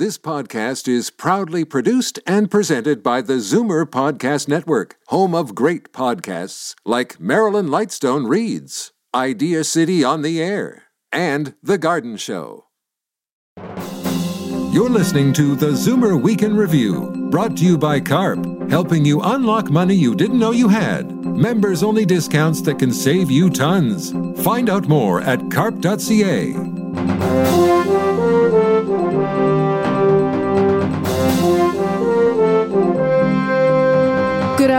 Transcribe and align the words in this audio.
This 0.00 0.16
podcast 0.16 0.88
is 0.88 1.10
proudly 1.10 1.62
produced 1.62 2.20
and 2.26 2.50
presented 2.50 3.02
by 3.02 3.20
the 3.20 3.34
Zoomer 3.34 3.84
Podcast 3.84 4.48
Network, 4.48 4.96
home 5.08 5.34
of 5.34 5.54
great 5.54 5.92
podcasts 5.92 6.74
like 6.86 7.20
Marilyn 7.20 7.66
Lightstone 7.66 8.26
Reads, 8.26 8.92
Idea 9.14 9.62
City 9.62 10.02
on 10.02 10.22
the 10.22 10.42
Air, 10.42 10.84
and 11.12 11.52
The 11.62 11.76
Garden 11.76 12.16
Show. 12.16 12.64
You're 14.72 14.88
listening 14.88 15.34
to 15.34 15.54
the 15.54 15.72
Zoomer 15.72 16.18
Weekend 16.18 16.56
Review, 16.56 17.28
brought 17.30 17.58
to 17.58 17.66
you 17.66 17.76
by 17.76 18.00
CARP, 18.00 18.70
helping 18.70 19.04
you 19.04 19.20
unlock 19.20 19.70
money 19.70 19.96
you 19.96 20.14
didn't 20.14 20.38
know 20.38 20.52
you 20.52 20.68
had. 20.68 21.14
Members 21.26 21.82
only 21.82 22.06
discounts 22.06 22.62
that 22.62 22.78
can 22.78 22.90
save 22.90 23.30
you 23.30 23.50
tons. 23.50 24.12
Find 24.42 24.70
out 24.70 24.88
more 24.88 25.20
at 25.20 25.50
carp.ca. 25.50 26.54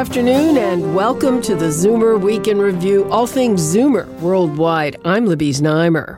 afternoon 0.01 0.57
and 0.57 0.95
welcome 0.95 1.43
to 1.43 1.55
the 1.55 1.67
Zoomer 1.67 2.19
Weekend 2.19 2.59
Review, 2.59 3.07
all 3.11 3.27
things 3.27 3.61
Zoomer 3.61 4.07
worldwide. 4.19 4.95
I'm 5.05 5.27
Libby 5.27 5.51
Znaimer. 5.53 6.17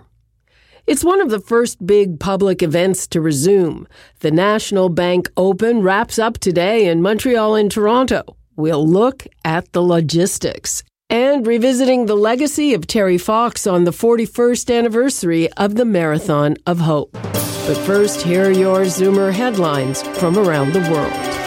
It's 0.87 1.03
one 1.03 1.19
of 1.19 1.29
the 1.29 1.41
first 1.41 1.85
big 1.85 2.17
public 2.17 2.63
events 2.63 3.07
to 3.07 3.19
resume. 3.19 3.85
The 4.21 4.31
National 4.31 4.87
Bank 4.87 5.29
Open 5.35 5.81
wraps 5.81 6.17
up 6.17 6.37
today 6.37 6.87
in 6.87 7.01
Montreal 7.01 7.55
and 7.55 7.69
Toronto. 7.69 8.37
We'll 8.55 8.87
look 8.87 9.27
at 9.43 9.73
the 9.73 9.83
logistics 9.83 10.81
and 11.09 11.45
revisiting 11.45 12.05
the 12.05 12.15
legacy 12.15 12.73
of 12.73 12.87
Terry 12.87 13.17
Fox 13.17 13.67
on 13.67 13.83
the 13.83 13.91
41st 13.91 14.73
anniversary 14.73 15.51
of 15.57 15.75
the 15.75 15.83
Marathon 15.83 16.55
of 16.65 16.79
Hope. 16.79 17.11
But 17.11 17.75
first, 17.85 18.21
here 18.21 18.45
are 18.45 18.49
your 18.49 18.83
Zoomer 18.83 19.33
headlines 19.33 20.03
from 20.19 20.37
around 20.37 20.71
the 20.71 20.89
world. 20.89 21.42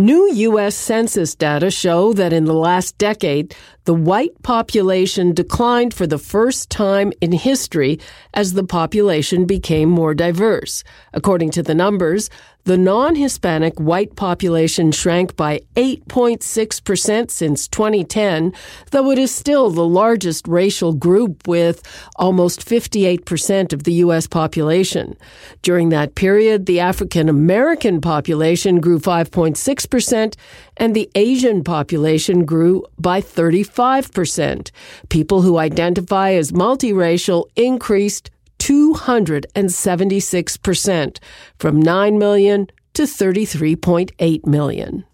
New 0.00 0.32
U.S. 0.32 0.74
Census 0.76 1.34
data 1.34 1.70
show 1.70 2.14
that 2.14 2.32
in 2.32 2.46
the 2.46 2.54
last 2.54 2.96
decade, 2.96 3.54
the 3.84 3.92
white 3.92 4.42
population 4.42 5.34
declined 5.34 5.92
for 5.92 6.06
the 6.06 6.16
first 6.16 6.70
time 6.70 7.12
in 7.20 7.32
history 7.32 8.00
as 8.32 8.54
the 8.54 8.64
population 8.64 9.44
became 9.44 9.90
more 9.90 10.14
diverse. 10.14 10.84
According 11.12 11.50
to 11.50 11.62
the 11.62 11.74
numbers, 11.74 12.30
the 12.64 12.78
non 12.78 13.14
Hispanic 13.14 13.78
white 13.78 14.16
population 14.16 14.92
shrank 14.92 15.36
by 15.36 15.60
8.6% 15.76 17.30
since 17.30 17.68
2010, 17.68 18.52
though 18.90 19.10
it 19.10 19.18
is 19.18 19.34
still 19.34 19.70
the 19.70 19.86
largest 19.86 20.46
racial 20.46 20.92
group 20.92 21.48
with 21.48 21.82
almost 22.16 22.64
58% 22.66 23.72
of 23.72 23.84
the 23.84 23.94
U.S. 23.94 24.26
population. 24.26 25.16
During 25.62 25.88
that 25.90 26.14
period, 26.14 26.66
the 26.66 26.80
African 26.80 27.28
American 27.28 28.00
population 28.00 28.80
grew 28.80 28.98
5.6%, 28.98 30.34
and 30.76 30.94
the 30.94 31.10
Asian 31.14 31.64
population 31.64 32.44
grew 32.44 32.84
by 32.98 33.20
35%. 33.20 34.70
People 35.08 35.42
who 35.42 35.58
identify 35.58 36.32
as 36.32 36.52
multiracial 36.52 37.46
increased 37.56 38.30
276%, 38.60 41.18
from 41.58 41.82
9 41.82 42.18
million 42.18 42.68
to 42.94 43.02
33.8 43.02 44.46
million. 44.46 45.04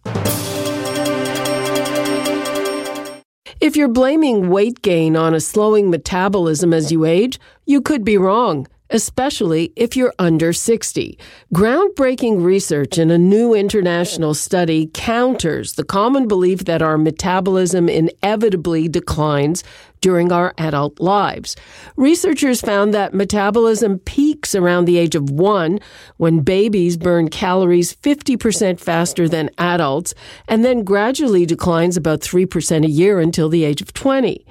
If 3.58 3.74
you're 3.74 3.89
blaming 3.89 4.50
weight 4.50 4.83
gain 4.83 5.17
on 5.17 5.33
a 5.33 5.41
slowing 5.41 5.91
metabolism 5.91 6.74
as 6.74 6.92
you 6.92 7.06
age, 7.06 7.41
you 7.64 7.80
could 7.80 8.05
be 8.05 8.19
wrong 8.19 8.67
especially 8.91 9.73
if 9.77 9.97
you're 9.97 10.15
under 10.19 10.53
60. 10.53 11.19
Groundbreaking 11.55 12.45
research 12.45 12.98
in 12.98 13.11
a 13.11 13.19
new 13.19 13.55
international 13.55 14.34
study 14.34 14.91
counters 14.95 15.75
the 15.75 15.84
common 15.84 16.29
belief 16.29 16.65
that 16.65 16.83
our 16.83 16.98
metabolism 16.98 17.89
inevitably 17.89 18.89
declines 18.89 19.64
during 20.01 20.30
our 20.30 20.55
adult 20.58 21.01
lives. 21.01 21.57
Researchers 21.96 22.61
found 22.61 22.95
that 22.95 23.14
metabolism 23.14 23.98
peaks 23.98 24.55
around 24.55 24.85
the 24.85 24.98
age 24.98 25.14
of 25.14 25.30
one 25.30 25.80
when 26.17 26.41
babies 26.41 26.96
burn 26.96 27.29
calories 27.29 27.95
50% 27.95 28.79
faster 28.79 29.29
than 29.29 29.51
adults 29.58 30.14
and 30.48 30.64
then 30.64 30.85
gradually 30.85 31.46
declines 31.46 31.96
about 31.96 32.20
3% 32.20 32.85
a 32.85 32.91
year 32.91 33.19
until 33.19 33.48
the 33.48 33.64
age 33.64 33.83
of 33.83 33.92
20. 33.92 34.46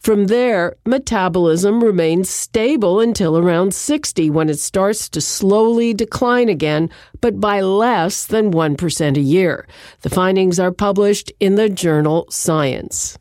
From 0.00 0.26
there, 0.26 0.76
metabolism 0.86 1.82
remains 1.82 2.30
stable 2.30 3.00
until 3.00 3.36
around 3.36 3.74
60 3.74 4.30
when 4.30 4.48
it 4.48 4.60
starts 4.60 5.08
to 5.10 5.20
slowly 5.20 5.92
decline 5.92 6.48
again, 6.48 6.88
but 7.20 7.40
by 7.40 7.60
less 7.60 8.24
than 8.24 8.52
1% 8.52 9.16
a 9.16 9.20
year. 9.20 9.66
The 10.02 10.10
findings 10.10 10.60
are 10.60 10.72
published 10.72 11.32
in 11.40 11.56
the 11.56 11.68
journal 11.68 12.26
Science. 12.30 13.18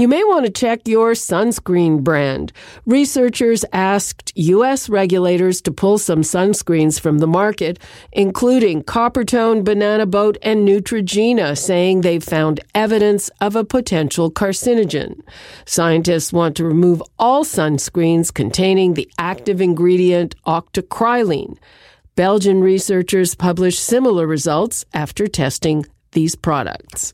You 0.00 0.08
may 0.08 0.24
want 0.24 0.46
to 0.46 0.50
check 0.50 0.88
your 0.88 1.12
sunscreen 1.12 2.02
brand. 2.02 2.54
Researchers 2.86 3.66
asked 3.70 4.32
U.S. 4.34 4.88
regulators 4.88 5.60
to 5.60 5.70
pull 5.70 5.98
some 5.98 6.22
sunscreens 6.22 6.98
from 6.98 7.18
the 7.18 7.26
market, 7.26 7.78
including 8.10 8.82
Coppertone, 8.82 9.62
Banana 9.62 10.06
Boat, 10.06 10.38
and 10.40 10.66
Neutrogena, 10.66 11.54
saying 11.54 12.00
they've 12.00 12.24
found 12.24 12.60
evidence 12.74 13.28
of 13.42 13.54
a 13.54 13.62
potential 13.62 14.30
carcinogen. 14.30 15.20
Scientists 15.66 16.32
want 16.32 16.56
to 16.56 16.64
remove 16.64 17.02
all 17.18 17.44
sunscreens 17.44 18.32
containing 18.32 18.94
the 18.94 19.06
active 19.18 19.60
ingredient 19.60 20.34
octocrylene. 20.46 21.58
Belgian 22.16 22.62
researchers 22.62 23.34
published 23.34 23.84
similar 23.84 24.26
results 24.26 24.82
after 24.94 25.26
testing 25.26 25.84
these 26.12 26.36
products. 26.36 27.12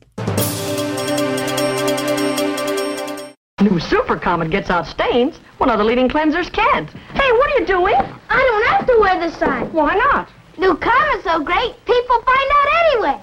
New 3.59 3.79
Super 3.79 4.15
Comet 4.15 4.51
gets 4.51 4.69
out 4.69 4.85
stains 4.85 5.39
when 5.57 5.71
other 5.71 5.83
leading 5.83 6.07
cleansers 6.07 6.51
can't. 6.51 6.87
Hey, 6.91 7.31
what 7.31 7.49
are 7.49 7.59
you 7.59 7.65
doing? 7.65 7.95
I 8.29 8.37
don't 8.37 8.67
have 8.67 8.85
to 8.85 8.97
wear 8.99 9.19
this 9.19 9.35
sign. 9.35 9.73
Why 9.73 9.95
not? 9.95 10.29
New 10.59 10.75
Comet's 10.75 11.23
so 11.23 11.43
great, 11.43 11.73
people 11.83 12.21
find 12.21 12.51
out 12.51 12.67
anyway. 12.85 13.21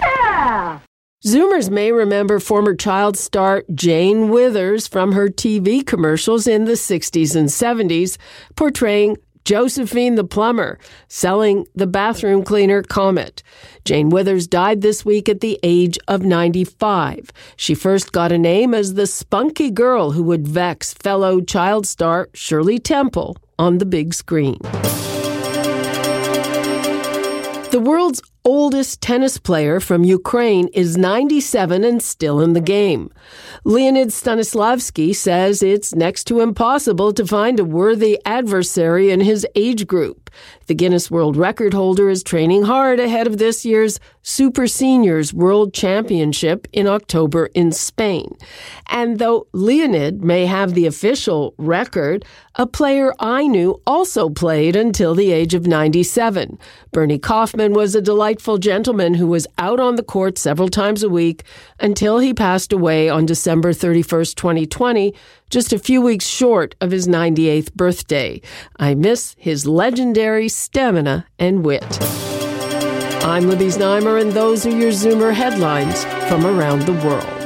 Yeah. 0.00 0.80
Zoomers 1.24 1.70
may 1.70 1.92
remember 1.92 2.40
former 2.40 2.74
child 2.74 3.16
star 3.16 3.62
Jane 3.72 4.30
Withers 4.30 4.88
from 4.88 5.12
her 5.12 5.28
TV 5.28 5.86
commercials 5.86 6.48
in 6.48 6.64
the 6.64 6.72
60s 6.72 7.36
and 7.36 7.48
70s, 7.48 8.18
portraying 8.56 9.16
Josephine 9.44 10.14
the 10.14 10.24
plumber, 10.24 10.78
selling 11.08 11.66
the 11.74 11.86
bathroom 11.86 12.44
cleaner 12.44 12.82
Comet. 12.82 13.42
Jane 13.84 14.08
Withers 14.08 14.46
died 14.46 14.80
this 14.80 15.04
week 15.04 15.28
at 15.28 15.40
the 15.40 15.58
age 15.62 15.98
of 16.08 16.22
95. 16.22 17.32
She 17.56 17.74
first 17.74 18.12
got 18.12 18.32
a 18.32 18.38
name 18.38 18.72
as 18.74 18.94
the 18.94 19.06
spunky 19.06 19.70
girl 19.70 20.12
who 20.12 20.22
would 20.22 20.46
vex 20.46 20.94
fellow 20.94 21.40
child 21.40 21.86
star 21.86 22.28
Shirley 22.34 22.78
Temple 22.78 23.36
on 23.58 23.78
the 23.78 23.86
big 23.86 24.14
screen. 24.14 24.58
The 27.70 27.80
world's 27.82 28.22
oldest 28.44 29.00
tennis 29.00 29.38
player 29.38 29.78
from 29.78 30.04
Ukraine 30.04 30.68
is 30.68 30.96
97 30.96 31.84
and 31.84 32.02
still 32.02 32.40
in 32.40 32.52
the 32.52 32.60
game. 32.60 33.10
Leonid 33.64 34.08
Stanislavski 34.08 35.14
says 35.14 35.62
it's 35.62 35.94
next 35.94 36.24
to 36.24 36.40
impossible 36.40 37.12
to 37.12 37.26
find 37.26 37.60
a 37.60 37.64
worthy 37.64 38.18
adversary 38.24 39.10
in 39.10 39.20
his 39.20 39.46
age 39.54 39.86
group. 39.86 40.30
The 40.66 40.74
Guinness 40.74 41.10
World 41.10 41.36
Record 41.36 41.74
holder 41.74 42.08
is 42.08 42.22
training 42.22 42.62
hard 42.62 42.98
ahead 42.98 43.26
of 43.26 43.38
this 43.38 43.64
year's 43.64 44.00
Super 44.22 44.66
Seniors 44.66 45.34
World 45.34 45.74
Championship 45.74 46.66
in 46.72 46.86
October 46.86 47.46
in 47.54 47.72
Spain. 47.72 48.36
And 48.88 49.18
though 49.18 49.46
Leonid 49.52 50.24
may 50.24 50.46
have 50.46 50.74
the 50.74 50.86
official 50.86 51.54
record, 51.58 52.24
a 52.54 52.66
player 52.66 53.12
I 53.18 53.46
knew 53.46 53.80
also 53.86 54.30
played 54.30 54.76
until 54.76 55.14
the 55.14 55.32
age 55.32 55.54
of 55.54 55.66
97. 55.66 56.58
Bernie 56.92 57.18
Kaufman 57.18 57.72
was 57.72 57.94
a 57.94 58.02
delightful 58.32 58.56
gentleman 58.56 59.12
who 59.12 59.26
was 59.26 59.46
out 59.58 59.78
on 59.78 59.96
the 59.96 60.02
court 60.02 60.38
several 60.38 60.68
times 60.68 61.02
a 61.02 61.08
week 61.10 61.42
until 61.80 62.18
he 62.18 62.32
passed 62.32 62.72
away 62.72 63.06
on 63.06 63.26
December 63.26 63.74
31st, 63.74 64.34
2020, 64.36 65.14
just 65.50 65.70
a 65.70 65.78
few 65.78 66.00
weeks 66.00 66.26
short 66.26 66.74
of 66.80 66.90
his 66.90 67.06
98th 67.06 67.74
birthday. 67.74 68.40
I 68.78 68.94
miss 68.94 69.36
his 69.38 69.66
legendary 69.66 70.48
stamina 70.48 71.26
and 71.38 71.62
wit. 71.62 71.84
I'm 73.22 73.50
Libby 73.50 73.66
Znaimer, 73.66 74.18
and 74.18 74.32
those 74.32 74.64
are 74.64 74.70
your 74.70 74.92
Zoomer 74.92 75.34
headlines 75.34 76.02
from 76.26 76.46
around 76.46 76.82
the 76.82 76.94
world. 77.06 77.41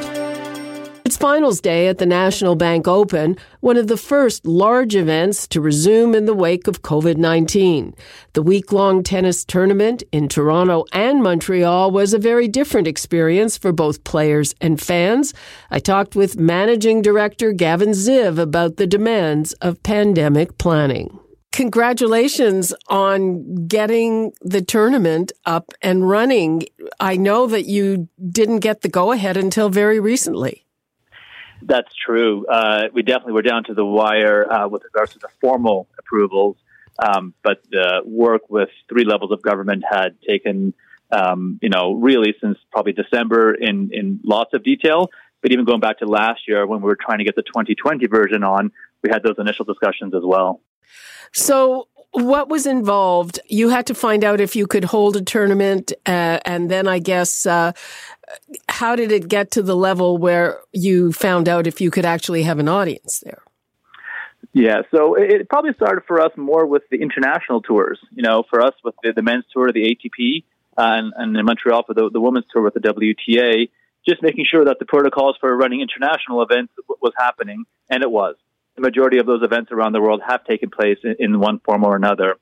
It's 1.06 1.16
finals 1.16 1.60
day 1.60 1.86
at 1.86 1.98
the 1.98 2.04
National 2.04 2.56
Bank 2.56 2.88
Open, 2.88 3.36
one 3.60 3.76
of 3.76 3.86
the 3.86 3.96
first 3.96 4.44
large 4.44 4.96
events 4.96 5.46
to 5.46 5.60
resume 5.60 6.16
in 6.16 6.24
the 6.24 6.34
wake 6.34 6.66
of 6.66 6.82
COVID 6.82 7.16
19. 7.16 7.94
The 8.32 8.42
week 8.42 8.72
long 8.72 9.04
tennis 9.04 9.44
tournament 9.44 10.02
in 10.10 10.28
Toronto 10.28 10.84
and 10.92 11.22
Montreal 11.22 11.92
was 11.92 12.12
a 12.12 12.18
very 12.18 12.48
different 12.48 12.88
experience 12.88 13.56
for 13.56 13.70
both 13.70 14.02
players 14.02 14.52
and 14.60 14.80
fans. 14.80 15.32
I 15.70 15.78
talked 15.78 16.16
with 16.16 16.40
managing 16.40 17.02
director 17.02 17.52
Gavin 17.52 17.90
Ziv 17.90 18.36
about 18.36 18.76
the 18.76 18.86
demands 18.88 19.52
of 19.62 19.80
pandemic 19.84 20.58
planning. 20.58 21.20
Congratulations 21.52 22.74
on 22.88 23.68
getting 23.68 24.32
the 24.42 24.60
tournament 24.60 25.30
up 25.44 25.70
and 25.82 26.10
running. 26.10 26.64
I 26.98 27.16
know 27.16 27.46
that 27.46 27.66
you 27.66 28.08
didn't 28.28 28.58
get 28.58 28.80
the 28.80 28.88
go 28.88 29.12
ahead 29.12 29.36
until 29.36 29.68
very 29.68 30.00
recently. 30.00 30.65
That's 31.62 31.92
true. 31.94 32.46
Uh, 32.46 32.88
we 32.92 33.02
definitely 33.02 33.32
were 33.32 33.42
down 33.42 33.64
to 33.64 33.74
the 33.74 33.84
wire 33.84 34.50
uh, 34.50 34.68
with 34.68 34.84
regards 34.84 35.12
to 35.14 35.18
the 35.18 35.28
formal 35.40 35.88
approvals, 35.98 36.56
um, 36.98 37.34
but 37.42 37.62
the 37.70 38.02
work 38.04 38.48
with 38.48 38.68
three 38.88 39.04
levels 39.04 39.32
of 39.32 39.42
government 39.42 39.84
had 39.88 40.16
taken, 40.26 40.74
um, 41.10 41.58
you 41.62 41.68
know, 41.68 41.94
really 41.94 42.34
since 42.40 42.58
probably 42.70 42.92
December 42.92 43.54
in 43.54 43.90
in 43.92 44.20
lots 44.24 44.54
of 44.54 44.62
detail. 44.62 45.10
But 45.42 45.52
even 45.52 45.64
going 45.64 45.80
back 45.80 45.98
to 45.98 46.06
last 46.06 46.48
year 46.48 46.66
when 46.66 46.80
we 46.80 46.86
were 46.86 46.96
trying 46.96 47.18
to 47.18 47.24
get 47.24 47.36
the 47.36 47.42
2020 47.42 48.06
version 48.06 48.42
on, 48.42 48.72
we 49.02 49.10
had 49.10 49.22
those 49.22 49.36
initial 49.38 49.64
discussions 49.64 50.14
as 50.14 50.22
well. 50.24 50.60
So, 51.32 51.88
what 52.12 52.48
was 52.48 52.66
involved? 52.66 53.40
You 53.46 53.68
had 53.68 53.86
to 53.86 53.94
find 53.94 54.24
out 54.24 54.40
if 54.40 54.56
you 54.56 54.66
could 54.66 54.84
hold 54.84 55.16
a 55.16 55.22
tournament, 55.22 55.92
uh, 56.06 56.38
and 56.44 56.70
then 56.70 56.88
I 56.88 56.98
guess 56.98 57.46
uh, 57.46 57.72
how 58.68 58.96
did 58.96 59.12
it 59.12 59.28
get 59.28 59.50
to 59.52 59.62
the 59.62 59.76
level 59.76 60.18
where 60.18 60.60
you 60.72 61.12
found 61.12 61.48
out 61.48 61.66
if 61.66 61.80
you 61.80 61.90
could 61.90 62.04
actually 62.04 62.42
have 62.42 62.58
an 62.58 62.68
audience 62.68 63.20
there? 63.20 63.42
Yeah, 64.52 64.82
so 64.90 65.14
it 65.14 65.48
probably 65.50 65.74
started 65.74 66.04
for 66.06 66.20
us 66.20 66.32
more 66.36 66.64
with 66.64 66.82
the 66.90 67.02
international 67.02 67.60
tours. 67.60 67.98
You 68.12 68.22
know, 68.22 68.44
for 68.48 68.62
us 68.62 68.72
with 68.82 68.94
the, 69.02 69.12
the 69.12 69.22
men's 69.22 69.44
tour, 69.52 69.70
the 69.70 69.94
ATP, 69.94 70.44
uh, 70.78 70.98
and, 70.98 71.12
and 71.16 71.36
in 71.36 71.44
Montreal 71.44 71.82
for 71.86 71.94
the, 71.94 72.08
the 72.10 72.20
women's 72.20 72.46
tour 72.52 72.62
with 72.62 72.74
the 72.74 72.80
WTA, 72.80 73.68
just 74.08 74.22
making 74.22 74.46
sure 74.50 74.64
that 74.64 74.78
the 74.78 74.86
protocols 74.86 75.36
for 75.40 75.54
running 75.54 75.80
international 75.80 76.42
events 76.42 76.72
was 77.02 77.12
happening, 77.18 77.64
and 77.90 78.02
it 78.02 78.10
was. 78.10 78.36
The 78.76 78.82
majority 78.82 79.19
of 79.19 79.26
those 79.26 79.43
events 79.43 79.73
around 79.73 79.93
the 79.93 80.00
world 80.00 80.20
have 80.26 80.44
taken 80.44 80.70
place 80.70 80.99
in, 81.02 81.17
in 81.19 81.40
one 81.40 81.61
form 81.61 81.84
or 81.84 81.96
another. 81.96 82.37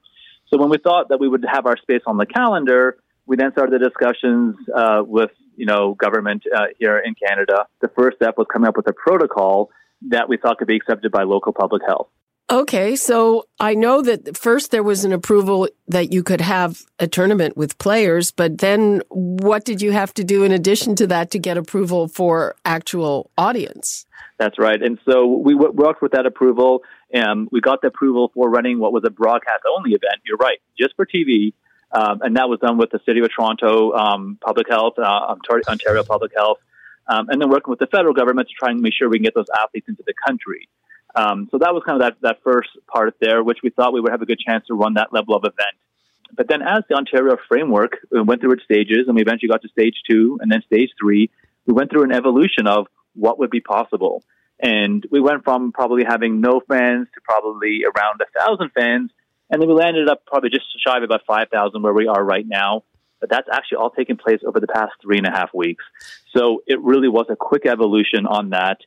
So 0.49 0.59
when 0.59 0.69
we 0.69 0.79
thought 0.79 1.09
that 1.09 1.19
we 1.19 1.29
would 1.29 1.45
have 1.51 1.67
our 1.67 1.77
space 1.77 2.03
on 2.07 2.17
the 2.17 2.27
calendar, 2.27 2.99
we 3.27 3.37
then 3.37 3.53
started 3.53 3.81
the 3.81 3.89
discussions 3.89 4.57
uh, 4.75 5.03
with 5.05 5.31
you 5.57 5.67
know, 5.67 5.95
government 5.95 6.43
uh, 6.55 6.67
here 6.79 6.99
in 6.99 7.15
Canada. 7.15 7.67
The 7.81 7.89
first 7.89 8.17
step 8.17 8.35
was 8.37 8.47
coming 8.53 8.69
up 8.69 8.77
with 8.77 8.89
a 8.89 8.93
protocol 8.93 9.71
that 10.09 10.29
we 10.29 10.37
thought 10.37 10.59
could 10.59 10.69
be 10.69 10.77
accepted 10.77 11.13
by 11.13 11.23
local 11.23 11.53
public 11.53 11.83
health. 11.87 12.09
Okay, 12.50 12.94
so 12.94 13.46
I 13.58 13.75
know 13.75 14.02
that 14.02 14.37
first 14.37 14.70
there 14.70 14.82
was 14.82 15.05
an 15.05 15.12
approval 15.12 15.69
that 15.88 16.12
you 16.12 16.23
could 16.23 16.43
have 16.43 16.82
a 16.99 17.06
tournament 17.06 17.56
with 17.56 17.79
players, 17.79 18.31
but 18.31 18.58
then 18.58 19.02
what 19.08 19.64
did 19.64 19.81
you 19.81 19.93
have 19.93 20.12
to 20.14 20.25
do 20.25 20.44
in 20.44 20.52
addition 20.52 20.94
to 20.96 21.06
that 21.06 21.31
to 21.31 21.38
get 21.38 21.56
approval 21.56 22.06
for 22.06 22.55
actual 22.64 23.31
audience? 23.38 24.05
That's 24.38 24.58
right. 24.58 24.81
And 24.82 24.99
so 25.08 25.26
we 25.26 25.55
worked 25.55 26.02
with 26.02 26.12
that 26.12 26.26
approval 26.26 26.82
and 27.12 27.49
we 27.50 27.61
got 27.61 27.81
the 27.81 27.88
approval 27.88 28.31
for 28.35 28.50
running 28.50 28.79
what 28.79 28.93
was 28.93 29.05
a 29.06 29.11
broadcast 29.11 29.62
only 29.76 29.90
event. 29.90 30.20
You're 30.26 30.37
right, 30.37 30.58
just 30.79 30.94
for 30.97 31.06
TV 31.06 31.55
um, 31.94 32.20
and 32.23 32.37
that 32.37 32.49
was 32.49 32.58
done 32.58 32.76
with 32.76 32.90
the 32.90 33.00
City 33.06 33.20
of 33.20 33.29
Toronto 33.35 33.93
um, 33.93 34.38
Public 34.44 34.69
Health, 34.69 34.94
uh, 34.99 35.37
Ontario 35.69 36.02
Public 36.02 36.32
Health, 36.37 36.58
um, 37.06 37.29
and 37.29 37.40
then 37.40 37.49
working 37.49 37.70
with 37.70 37.79
the 37.79 37.87
federal 37.87 38.14
government 38.14 38.49
to 38.49 38.55
try 38.58 38.70
and 38.70 38.81
make 38.81 38.93
sure 38.94 39.08
we 39.08 39.19
can 39.19 39.25
get 39.25 39.35
those 39.35 39.47
athletes 39.62 39.88
into 39.88 40.02
the 40.06 40.14
country. 40.26 40.69
Um, 41.14 41.49
so 41.50 41.58
that 41.58 41.72
was 41.72 41.82
kind 41.87 42.02
of 42.02 42.06
that, 42.08 42.16
that 42.22 42.43
first 42.43 42.70
part 42.87 43.14
there, 43.20 43.43
which 43.43 43.58
we 43.62 43.70
thought 43.70 43.93
we 43.93 44.00
would 44.00 44.11
have 44.11 44.22
a 44.22 44.26
good 44.26 44.40
chance 44.40 44.66
to 44.66 44.75
run 44.75 44.94
that 44.94 45.12
level 45.12 45.34
of 45.34 45.44
event. 45.44 45.76
But 46.37 46.49
then 46.49 46.62
as 46.62 46.82
the 46.88 46.96
Ontario 46.96 47.37
framework 47.49 47.99
went 48.11 48.40
through 48.40 48.52
its 48.52 48.64
stages, 48.64 49.06
and 49.06 49.14
we 49.14 49.22
eventually 49.22 49.49
got 49.49 49.62
to 49.62 49.69
stage 49.69 49.94
two 50.08 50.38
and 50.40 50.50
then 50.50 50.62
stage 50.66 50.90
three, 51.00 51.31
we 51.66 51.72
went 51.72 51.90
through 51.90 52.02
an 52.02 52.12
evolution 52.12 52.66
of 52.66 52.87
what 53.14 53.38
would 53.38 53.50
be 53.50 53.61
possible. 53.61 54.25
And 54.58 55.06
we 55.11 55.20
went 55.20 55.44
from 55.44 55.72
probably 55.72 56.05
having 56.06 56.40
no 56.40 56.61
fans 56.69 57.06
to 57.14 57.20
probably 57.22 57.84
around 57.84 58.20
a 58.20 58.38
thousand 58.38 58.70
fans 58.70 59.11
and 59.50 59.61
then 59.61 59.69
we 59.69 59.75
landed 59.75 60.08
up 60.08 60.25
probably 60.26 60.50
just 60.50 60.64
shy 60.84 60.96
of 60.96 61.02
about 61.02 61.22
5,000 61.26 61.82
where 61.82 61.93
we 61.93 62.08
are 62.08 62.22
right 62.22 62.46
now. 62.46 62.84
But 63.20 63.31
that's 63.31 63.49
actually 63.50 63.76
all 63.78 63.90
taken 63.90 64.16
place 64.16 64.40
over 64.46 64.61
the 64.61 64.66
past 64.66 64.93
three 65.00 65.19
and 65.19 65.26
a 65.26 65.31
half 65.31 65.50
weeks. 65.55 65.84
So 66.37 66.62
it 66.66 66.81
really 66.81 67.08
was 67.08 67.26
a 67.31 67.37
quick 67.37 67.64
evolution 67.64 68.26
on 68.26 68.50
that. 68.50 68.78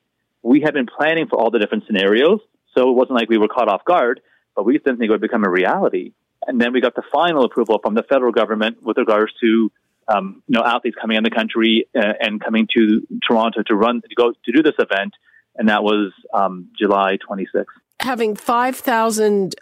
We 0.48 0.62
had 0.62 0.74
been 0.74 0.86
planning 0.86 1.28
for 1.28 1.38
all 1.38 1.52
the 1.52 1.60
different 1.60 1.84
scenarios. 1.88 2.40
So 2.74 2.90
it 2.90 2.94
wasn't 2.94 3.16
like 3.16 3.28
we 3.28 3.38
were 3.38 3.50
caught 3.50 3.68
off 3.68 3.84
guard, 3.84 4.22
but 4.56 4.64
we 4.64 4.78
didn't 4.78 4.98
think 4.98 5.10
it 5.10 5.12
would 5.12 5.20
become 5.20 5.44
a 5.44 5.50
reality. 5.50 6.14
And 6.46 6.62
then 6.62 6.72
we 6.72 6.80
got 6.80 6.96
the 6.96 7.04
final 7.12 7.44
approval 7.44 7.80
from 7.84 7.96
the 7.96 8.04
federal 8.04 8.32
government 8.32 8.82
with 8.82 8.98
regards 8.98 9.34
to 9.42 9.72
um, 10.08 10.42
you 10.48 10.58
know 10.58 10.64
athletes 10.64 10.96
coming 11.02 11.18
in 11.18 11.24
the 11.24 11.32
country 11.32 11.86
uh, 11.94 12.14
and 12.22 12.40
coming 12.40 12.66
to 12.78 13.06
Toronto 13.28 13.62
to 13.64 13.76
run 13.76 14.02
to 14.08 14.16
go 14.16 14.32
to 14.32 14.52
do 14.54 14.64
this 14.64 14.76
event, 14.80 15.14
and 15.58 15.68
that 15.68 15.84
was 15.84 16.14
um, 16.34 16.70
July 16.80 17.18
26th. 17.30 17.66
Having 18.00 18.38
5,000 18.38 19.56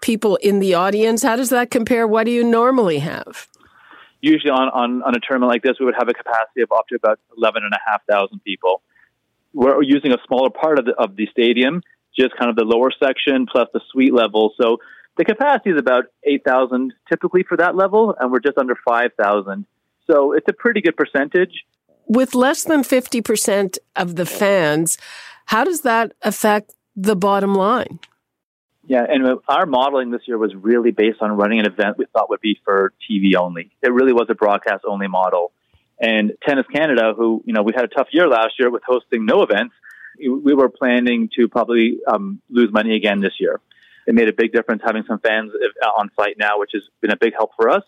people 0.00 0.34
in 0.36 0.58
the 0.58 0.74
audience? 0.74 1.22
How 1.22 1.36
does 1.36 1.50
that 1.50 1.70
compare? 1.70 2.08
What 2.08 2.24
do 2.24 2.32
you 2.32 2.42
normally 2.42 2.98
have? 2.98 3.48
Usually 4.20 4.50
on, 4.50 4.68
on, 4.70 5.02
on 5.02 5.14
a 5.14 5.20
tournament 5.20 5.50
like 5.50 5.62
this, 5.62 5.76
we 5.78 5.86
would 5.86 5.94
have 5.98 6.08
a 6.08 6.14
capacity 6.14 6.62
of 6.62 6.72
up 6.72 6.88
to 6.88 6.96
about 6.96 7.20
11,500 7.38 8.42
people. 8.42 8.82
We're 9.54 9.82
using 9.82 10.12
a 10.12 10.18
smaller 10.26 10.50
part 10.50 10.78
of 10.78 10.84
the, 10.84 10.92
of 10.92 11.16
the 11.16 11.26
stadium, 11.30 11.82
just 12.18 12.36
kind 12.36 12.50
of 12.50 12.56
the 12.56 12.64
lower 12.64 12.90
section 13.02 13.46
plus 13.50 13.68
the 13.72 13.80
suite 13.90 14.12
level. 14.12 14.52
So 14.60 14.78
the 15.16 15.24
capacity 15.24 15.70
is 15.70 15.78
about 15.78 16.04
8,000 16.24 16.92
typically 17.08 17.44
for 17.44 17.56
that 17.56 17.76
level, 17.76 18.14
and 18.18 18.30
we're 18.30 18.40
just 18.40 18.58
under 18.58 18.74
5,000. 18.86 19.64
So 20.10 20.32
it's 20.32 20.46
a 20.48 20.52
pretty 20.52 20.80
good 20.80 20.96
percentage. 20.96 21.64
With 22.06 22.34
less 22.34 22.64
than 22.64 22.82
50% 22.82 23.78
of 23.96 24.16
the 24.16 24.26
fans, 24.26 24.98
how 25.46 25.64
does 25.64 25.82
that 25.82 26.12
affect 26.22 26.74
the 26.96 27.16
bottom 27.16 27.54
line? 27.54 28.00
Yeah, 28.86 29.06
and 29.08 29.40
our 29.48 29.64
modeling 29.64 30.10
this 30.10 30.22
year 30.26 30.36
was 30.36 30.54
really 30.54 30.90
based 30.90 31.22
on 31.22 31.32
running 31.32 31.58
an 31.58 31.66
event 31.66 31.96
we 31.96 32.04
thought 32.12 32.28
would 32.28 32.42
be 32.42 32.58
for 32.64 32.92
TV 33.08 33.34
only. 33.34 33.70
It 33.82 33.92
really 33.92 34.12
was 34.12 34.26
a 34.28 34.34
broadcast 34.34 34.84
only 34.86 35.06
model. 35.06 35.52
And 36.00 36.32
Tennis 36.46 36.66
Canada, 36.72 37.14
who, 37.16 37.42
you 37.46 37.52
know, 37.52 37.62
we 37.62 37.72
had 37.74 37.84
a 37.84 37.88
tough 37.88 38.08
year 38.10 38.28
last 38.28 38.54
year 38.58 38.70
with 38.70 38.82
hosting 38.86 39.24
no 39.26 39.42
events, 39.42 39.74
we 40.18 40.54
were 40.54 40.68
planning 40.68 41.28
to 41.36 41.48
probably 41.48 41.98
um, 42.06 42.40
lose 42.50 42.72
money 42.72 42.94
again 42.96 43.20
this 43.20 43.34
year. 43.38 43.60
It 44.06 44.14
made 44.14 44.28
a 44.28 44.32
big 44.32 44.52
difference 44.52 44.82
having 44.84 45.04
some 45.08 45.18
fans 45.18 45.52
uh, 45.54 45.86
on 45.86 46.10
site 46.18 46.36
now, 46.38 46.58
which 46.58 46.70
has 46.74 46.82
been 47.00 47.10
a 47.10 47.16
big 47.16 47.32
help 47.32 47.52
for 47.56 47.70
us. 47.70 47.82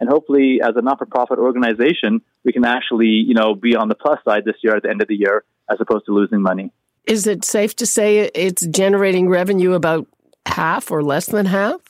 And 0.00 0.08
hopefully, 0.08 0.60
as 0.62 0.74
a 0.76 0.82
not-for-profit 0.82 1.38
organization, 1.38 2.22
we 2.44 2.52
can 2.52 2.64
actually, 2.64 3.06
you 3.06 3.34
know, 3.34 3.54
be 3.54 3.76
on 3.76 3.88
the 3.88 3.94
plus 3.94 4.18
side 4.24 4.44
this 4.44 4.56
year 4.62 4.76
at 4.76 4.82
the 4.82 4.90
end 4.90 5.00
of 5.00 5.08
the 5.08 5.14
year, 5.14 5.44
as 5.70 5.78
opposed 5.80 6.06
to 6.06 6.12
losing 6.12 6.42
money. 6.42 6.72
Is 7.04 7.26
it 7.26 7.44
safe 7.44 7.76
to 7.76 7.86
say 7.86 8.30
it's 8.34 8.66
generating 8.66 9.28
revenue 9.28 9.74
about 9.74 10.06
half 10.46 10.90
or 10.90 11.02
less 11.02 11.26
than 11.26 11.46
half? 11.46 11.80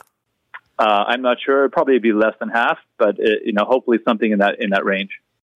Uh, 0.79 1.05
I'm 1.07 1.23
not 1.23 1.39
sure. 1.45 1.61
It'd 1.61 1.73
probably 1.73 1.99
be 1.99 2.13
less 2.13 2.35
than 2.39 2.49
half, 2.49 2.79
but 2.99 3.19
it, 3.19 3.27
uh, 3.27 3.41
you 3.45 3.53
know, 3.53 3.65
hopefully 3.65 3.99
something 4.07 4.31
in 4.31 4.39
that 4.41 4.61
in 4.61 4.71
that 4.71 4.85
range. 4.85 5.11